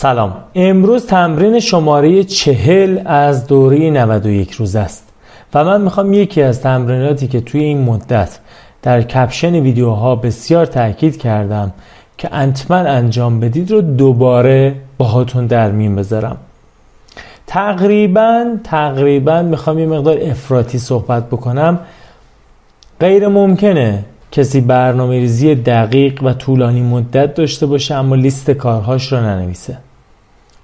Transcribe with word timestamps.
سلام. 0.00 0.36
امروز 0.54 1.06
تمرین 1.06 1.60
شماره 1.60 2.24
چهل 2.24 3.00
از 3.04 3.46
دوره 3.46 3.90
91 3.90 4.52
روز 4.52 4.76
است 4.76 5.08
و 5.54 5.64
من 5.64 5.80
می‌خوام 5.80 6.12
یکی 6.12 6.42
از 6.42 6.60
تمریناتی 6.60 7.28
که 7.28 7.40
توی 7.40 7.60
این 7.60 7.82
مدت 7.82 8.38
در 8.82 9.02
کپشن 9.02 9.54
ویدیوها 9.54 10.16
بسیار 10.16 10.66
تاکید 10.66 11.18
کردم 11.18 11.72
که 12.18 12.28
انتمن 12.32 12.86
انجام 12.86 13.40
بدید 13.40 13.70
رو 13.70 13.80
دوباره 13.80 14.74
باهاتون 14.98 15.46
در 15.46 15.70
میون 15.70 15.96
بذارم. 15.96 16.36
تقریبا 17.46 18.44
تقریبا 18.64 19.42
می‌خوام 19.42 19.78
یه 19.78 19.86
مقدار 19.86 20.18
افراطی 20.22 20.78
صحبت 20.78 21.26
بکنم. 21.26 21.78
غیر 23.00 23.28
ممکنه 23.28 24.04
کسی 24.32 24.60
برنامه 24.60 25.18
ریزی 25.18 25.54
دقیق 25.54 26.22
و 26.22 26.32
طولانی 26.32 26.82
مدت 26.82 27.34
داشته 27.34 27.66
باشه 27.66 27.94
اما 27.94 28.14
لیست 28.14 28.50
کارهاش 28.50 29.12
رو 29.12 29.20
ننویسه. 29.20 29.78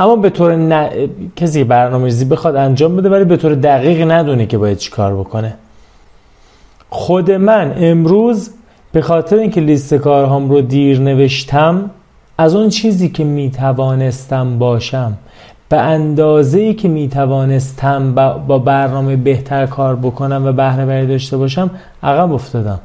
اما 0.00 0.16
به 0.16 0.30
طور 0.30 0.56
ن... 0.56 0.88
کسی 1.36 1.64
برنامه 1.64 2.04
ریزی 2.04 2.24
بخواد 2.24 2.56
انجام 2.56 2.96
بده 2.96 3.08
ولی 3.08 3.24
به 3.24 3.36
طور 3.36 3.54
دقیق 3.54 4.10
ندونه 4.10 4.46
که 4.46 4.58
باید 4.58 4.78
چی 4.78 4.90
کار 4.90 5.14
بکنه. 5.14 5.54
خود 6.90 7.30
من 7.30 7.74
امروز 7.76 8.50
به 8.92 9.02
خاطر 9.02 9.36
اینکه 9.36 9.60
لیست 9.60 9.94
کارهام 9.94 10.50
رو 10.50 10.60
دیر 10.60 11.00
نوشتم 11.00 11.90
از 12.38 12.54
اون 12.54 12.68
چیزی 12.68 13.08
که 13.08 13.24
می 13.24 13.50
توانستم 13.50 14.58
باشم 14.58 15.12
به 15.68 15.80
اندازه 15.80 16.60
ای 16.60 16.74
که 16.74 16.88
می 16.88 17.08
توانستم 17.08 18.14
با 18.46 18.58
برنامه 18.58 19.16
بهتر 19.16 19.66
کار 19.66 19.96
بکنم 19.96 20.46
و 20.46 20.52
بهره 20.52 20.84
وری 20.84 21.06
داشته 21.06 21.36
باشم 21.36 21.70
عقب 22.02 22.32
افتادم. 22.32 22.80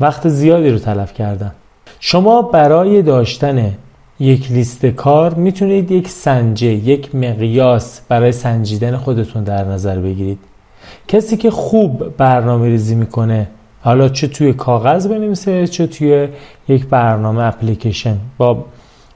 وقت 0.00 0.28
زیادی 0.28 0.70
رو 0.70 0.78
تلف 0.78 1.12
کردم. 1.14 1.52
شما 2.00 2.42
برای 2.42 3.02
داشتن 3.02 3.72
یک 4.22 4.52
لیست 4.52 4.86
کار 4.86 5.34
می‌تونید 5.34 5.90
یک 5.90 6.08
سنجه 6.08 6.66
یک 6.66 7.14
مقیاس 7.14 8.00
برای 8.08 8.32
سنجیدن 8.32 8.96
خودتون 8.96 9.44
در 9.44 9.64
نظر 9.64 9.98
بگیرید. 9.98 10.38
کسی 11.08 11.36
که 11.36 11.50
خوب 11.50 12.16
برنامه 12.16 12.66
ریزی 12.66 12.94
می‌کنه 12.94 13.46
حالا 13.80 14.08
چه 14.08 14.28
توی 14.28 14.52
کاغذ 14.52 15.06
بنویسه 15.06 15.66
چه 15.66 15.86
توی 15.86 16.28
یک 16.68 16.86
برنامه 16.86 17.42
اپلیکیشن. 17.42 18.16
با 18.38 18.64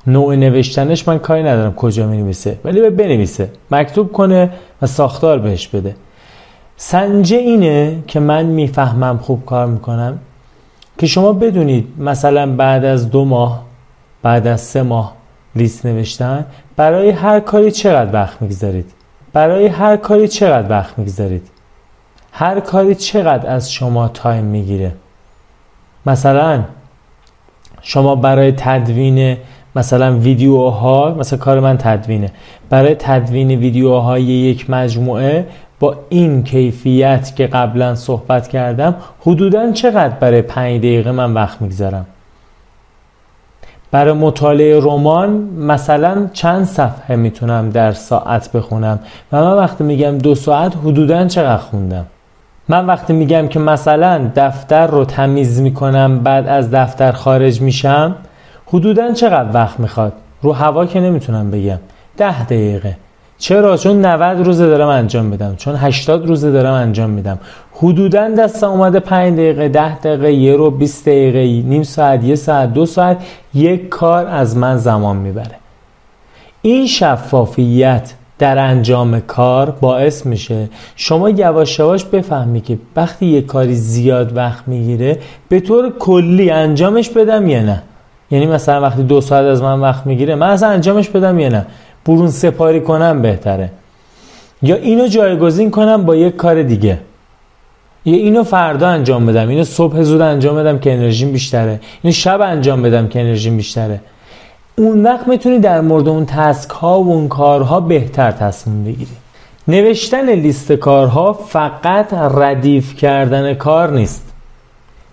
نوع 0.06 0.36
نوشتنش 0.36 1.08
من 1.08 1.18
کاری 1.18 1.42
ندارم 1.42 1.74
کجا 1.74 2.06
می 2.06 2.16
نویسه 2.16 2.58
ولی 2.64 2.80
به 2.80 2.90
بنویسه. 2.90 3.50
مکتوب 3.70 4.12
کنه 4.12 4.50
و 4.82 4.86
ساختار 4.86 5.38
بهش 5.38 5.68
بده. 5.68 5.94
سنجه 6.76 7.36
اینه 7.36 7.98
که 8.06 8.20
من 8.20 8.46
می‌فهمم 8.46 9.18
خوب 9.18 9.44
کار 9.44 9.66
می‌کنم 9.66 10.18
که 10.98 11.06
شما 11.06 11.32
بدونید 11.32 11.86
مثلا 11.98 12.56
بعد 12.56 12.84
از 12.84 13.10
دو 13.10 13.24
ماه 13.24 13.65
بعد 14.22 14.46
از 14.46 14.60
سه 14.60 14.82
ماه 14.82 15.12
لیست 15.54 15.86
نوشتن 15.86 16.46
برای 16.76 17.10
هر 17.10 17.40
کاری 17.40 17.70
چقدر 17.70 18.12
وقت 18.12 18.42
می‌گذارید؟ 18.42 18.92
برای 19.32 19.66
هر 19.66 19.96
کاری 19.96 20.28
چقدر 20.28 20.70
وقت 20.70 20.98
می‌گذارید؟ 20.98 21.50
هر 22.32 22.60
کاری 22.60 22.94
چقدر 22.94 23.50
از 23.50 23.72
شما 23.72 24.08
تایم 24.08 24.44
می‌گیره؟ 24.44 24.92
مثلا 26.06 26.64
شما 27.82 28.14
برای 28.14 28.52
تدوین 28.52 29.36
مثلا 29.76 30.18
ویدیوها 30.18 31.14
مثلا 31.18 31.38
کار 31.38 31.60
من 31.60 31.78
تدوینه. 31.78 32.32
برای 32.70 32.94
تدوین 32.94 33.50
ویدیوهای 33.50 34.22
یک 34.22 34.70
مجموعه 34.70 35.46
با 35.80 35.96
این 36.08 36.42
کیفیت 36.42 37.36
که 37.36 37.46
قبلا 37.46 37.94
صحبت 37.94 38.48
کردم 38.48 38.96
حدودا 39.20 39.72
چقدر 39.72 40.14
برای 40.14 40.42
پنج 40.42 40.78
دقیقه 40.78 41.12
من 41.12 41.34
وقت 41.34 41.62
می‌گذارم؟ 41.62 42.06
برای 43.90 44.12
مطالعه 44.12 44.80
رمان 44.80 45.30
مثلا 45.58 46.28
چند 46.32 46.64
صفحه 46.64 47.16
می‌تونم 47.16 47.70
در 47.70 47.92
ساعت 47.92 48.52
بخونم 48.52 48.98
و 49.32 49.42
من 49.42 49.52
وقتی 49.52 49.84
میگم 49.84 50.18
دو 50.18 50.34
ساعت 50.34 50.76
حدودا 50.76 51.26
چقدر 51.26 51.56
خوندم؟ 51.56 52.06
من 52.68 52.86
وقتی 52.86 53.12
میگم 53.12 53.48
که 53.48 53.58
مثلا 53.58 54.30
دفتر 54.36 54.86
رو 54.86 55.04
تمیز 55.04 55.60
می‌کنم 55.60 56.18
بعد 56.18 56.46
از 56.46 56.70
دفتر 56.70 57.12
خارج 57.12 57.60
میشم 57.60 58.14
حدودا 58.66 59.12
چقدر 59.12 59.54
وقت 59.54 59.80
می‌خواد؟ 59.80 60.12
رو 60.42 60.52
هوا 60.52 60.86
که 60.86 61.00
نمی‌تونم 61.00 61.50
بگم. 61.50 61.78
ده 62.16 62.44
دقیقه. 62.44 62.96
چرا؟ 63.38 63.76
چون 63.76 64.04
90 64.06 64.46
روزه 64.46 64.66
دارم 64.66 64.88
انجام 64.88 65.24
میدم. 65.24 65.56
چون 65.56 65.76
80 65.76 66.26
روزه 66.26 66.50
دارم 66.50 66.72
انجام 66.72 67.10
میدم. 67.10 67.38
حدودا 67.72 68.28
دست 68.28 68.64
اومده 68.64 69.00
5 69.00 69.34
دقیقه 69.34 69.68
10 69.68 69.98
دقیقه 69.98 70.32
یه 70.32 70.56
رو 70.56 70.70
20 70.70 71.08
دقیقه 71.08 71.68
نیم 71.68 71.82
ساعت 71.82 72.24
یه 72.24 72.34
ساعت 72.34 72.74
دو 72.74 72.86
ساعت 72.86 73.18
یک 73.54 73.88
کار 73.88 74.26
از 74.26 74.56
من 74.56 74.76
زمان 74.76 75.16
می‌بره. 75.16 75.54
این 76.62 76.86
شفافیت 76.86 78.12
در 78.38 78.58
انجام 78.58 79.20
کار 79.20 79.70
باعث 79.70 80.26
میشه 80.26 80.68
شما 80.96 81.30
یواش 81.30 81.78
یواش 81.78 82.04
بفهمی 82.04 82.60
که 82.60 82.78
وقتی 82.96 83.26
یه 83.26 83.42
کاری 83.42 83.74
زیاد 83.74 84.36
وقت 84.36 84.68
می‌گیره 84.68 85.18
به 85.48 85.60
طور 85.60 85.92
کلی 85.98 86.50
انجامش 86.50 87.08
بدم 87.08 87.48
یا 87.48 87.62
نه؟ 87.62 87.82
یعنی 88.30 88.46
مثلا 88.46 88.80
وقتی 88.80 89.02
دو 89.02 89.20
ساعت 89.20 89.44
از 89.44 89.62
من 89.62 89.80
وقت 89.80 90.06
می‌گیره 90.06 90.34
من 90.34 90.50
اصلا 90.50 90.68
انجامش 90.68 91.08
بدم 91.08 91.38
یا 91.38 91.48
نه؟ 91.48 91.66
برون 92.06 92.30
سپاری 92.30 92.80
کنم 92.80 93.22
بهتره. 93.22 93.70
یا 94.62 94.76
اینو 94.76 95.06
جایگزین 95.06 95.70
کنم 95.70 96.04
با 96.04 96.16
یک 96.16 96.36
کار 96.36 96.62
دیگه. 96.62 96.98
یا 98.04 98.16
اینو 98.16 98.42
فردا 98.42 98.88
انجام 98.88 99.26
بدم. 99.26 99.48
اینو 99.48 99.64
صبح 99.64 100.02
زود 100.02 100.20
انجام 100.20 100.56
بدم 100.56 100.78
که 100.78 100.92
انرژیم 100.92 101.32
بیشتره. 101.32 101.80
اینو 102.02 102.12
شب 102.12 102.40
انجام 102.40 102.82
بدم 102.82 103.08
که 103.08 103.20
انرژیم 103.20 103.56
بیشتره. 103.56 104.00
اون 104.76 105.02
وقت 105.02 105.28
می‌تونی 105.28 105.58
در 105.58 105.80
مورد 105.80 106.08
اون 106.08 106.26
تسک 106.26 106.70
ها 106.70 107.02
و 107.02 107.08
اون 107.08 107.28
کارها 107.28 107.80
بهتر 107.80 108.30
تصمیم 108.30 108.84
بگیری. 108.84 109.16
نوشتن 109.68 110.30
لیست 110.30 110.72
کارها 110.72 111.32
فقط 111.32 112.12
ردیف 112.12 112.96
کردن 112.96 113.54
کار 113.54 113.90
نیست. 113.90 114.32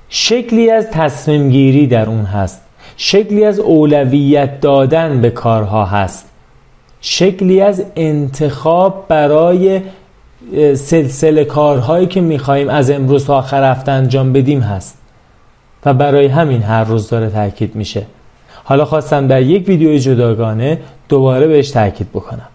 شکلی 0.10 0.70
از 0.72 0.88
تصمیم 0.92 1.50
گیری 1.50 1.88
در 1.88 2.10
اون 2.10 2.26
هست. 2.26 2.62
شکلی 2.98 3.46
از 3.46 3.60
اولویت 3.60 4.62
دادن 4.62 5.22
به 5.22 5.30
کارها 5.30 5.86
هست. 5.86 6.33
شکلی 7.06 7.62
از 7.62 7.84
انتخاب 7.96 9.06
برای 9.08 9.82
سلسله 10.76 11.46
کارهایی 11.46 12.08
که 12.08 12.22
میخواییم 12.22 12.70
از 12.70 12.92
امروز 12.92 13.26
تا 13.26 13.38
آخر 13.38 13.72
هفته 13.72 13.92
انجام 13.92 14.34
بدیم 14.34 14.60
هست 14.62 14.98
و 15.86 15.94
برای 15.94 16.28
همین 16.28 16.62
هر 16.62 16.84
روز 16.84 17.10
داره 17.10 17.30
تاکید 17.30 17.76
میشه. 17.76 18.06
حالا 18.64 18.86
خواستم 18.86 19.28
در 19.28 19.42
یک 19.42 19.68
ویدیو 19.68 19.98
جداگانه 19.98 20.80
دوباره 21.10 21.48
بهش 21.48 21.72
تاکید 21.72 22.10
بکنم. 22.10 22.48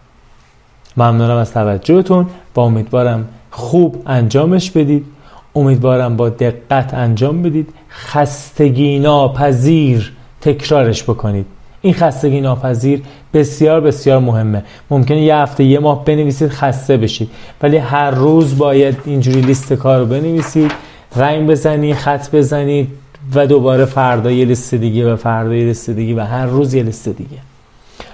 ممنونم 0.97 1.37
از 1.37 1.53
توجهتون. 1.53 2.27
و 2.57 2.61
امیدوارم 2.61 3.29
خوب 3.51 4.03
انجامش 4.07 4.71
بدید. 4.71 5.07
امیدوارم 5.55 6.17
با 6.17 6.29
دقت 6.29 6.95
انجام 6.95 7.43
بدید. 7.43 7.69
خستگی 7.91 8.99
ناپذیر 8.99 10.13
تکرارش 10.41 11.03
بکنید. 11.03 11.47
این 11.83 11.95
خستگی 11.95 12.41
ناپذیر 12.41 13.03
بسیار 13.35 13.81
بسیار 13.81 14.19
مهمه. 14.19 14.63
ممکنه 14.91 15.23
یه 15.23 15.37
هفته 15.37 15.65
یه 15.65 15.79
ماه 15.79 16.05
بنویسید 16.05 16.49
خسته 16.49 16.97
بشید. 16.97 17.31
ولی 17.63 17.77
هر 17.77 18.11
روز 18.11 18.59
باید 18.59 18.97
اینجوری 19.05 19.41
لیست 19.41 19.73
کار 19.73 19.99
رو 19.99 20.07
بنویسید 20.07 20.73
رنگ 21.17 21.51
بزنید 21.51 21.97
خط 21.97 22.31
بزنید 22.31 22.89
و 23.35 23.47
دوباره 23.47 23.85
فردا 23.85 24.31
یه 24.31 24.45
لیست 24.45 24.75
دیگه 24.75 25.13
و 25.13 25.17
فردا 25.17 25.55
یه 25.55 25.65
لیست 25.65 25.91
دیگه 25.91 26.15
و 26.15 26.21
هر 26.21 26.47
روز 26.47 26.75
یه 26.75 26.83
لیست 26.83 27.09
دیگه. 27.09 27.39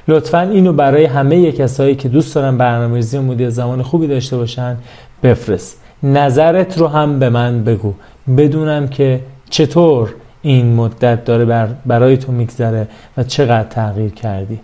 لطفا 0.08 0.40
اینو 0.40 0.72
برای 0.72 1.04
همه 1.04 1.52
کسایی 1.52 1.94
که 1.94 2.08
دوست 2.08 2.34
دارن 2.34 2.58
برنامه‌ریزی 2.58 3.18
مدیر 3.18 3.50
زمان 3.50 3.82
خوبی 3.82 4.06
داشته 4.06 4.36
باشن 4.36 4.76
بفرست. 5.22 5.80
نظرت 6.02 6.78
رو 6.78 6.88
هم 6.88 7.18
به 7.18 7.30
من 7.30 7.64
بگو. 7.64 7.94
بدونم 8.36 8.88
که 8.88 9.20
چطور 9.50 10.14
این 10.42 10.74
مدت 10.74 11.24
داره 11.24 11.68
برای 11.86 12.16
تو 12.16 12.32
میگذره 12.32 12.88
و 13.16 13.22
چقدر 13.22 13.68
تغییر 13.68 14.10
کردی. 14.10 14.60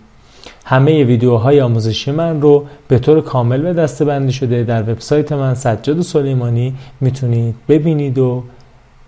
همه 0.71 1.03
ویدیوهای 1.03 1.61
آموزشی 1.61 2.11
من 2.11 2.41
رو 2.41 2.65
به 2.87 2.99
طور 2.99 3.21
کامل 3.21 3.61
به 3.61 3.73
دسته 3.73 4.05
بندی 4.05 4.31
شده 4.31 4.63
در 4.63 4.81
وبسایت 4.81 5.31
من 5.31 5.53
سجاد 5.53 6.01
سلیمانی 6.01 6.75
می‌تونید 7.01 7.55
ببینید 7.69 8.17
و 8.17 8.43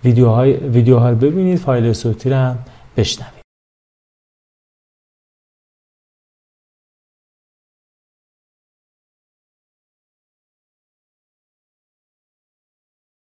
ویدیوهای 0.04 0.52
ویدیوها 0.52 1.10
رو 1.10 1.16
ببینید 1.16 1.58
فایل 1.58 1.92
صوتی 1.92 2.30
رو 2.30 2.36
هم 2.36 2.58
بشنوید. 2.96 3.33